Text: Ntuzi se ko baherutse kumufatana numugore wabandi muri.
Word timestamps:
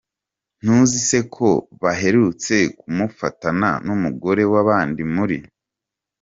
Ntuzi 0.63 0.99
se 1.09 1.19
ko 1.35 1.49
baherutse 1.81 2.55
kumufatana 2.79 3.69
numugore 3.85 4.43
wabandi 4.53 5.01
muri. 5.15 5.37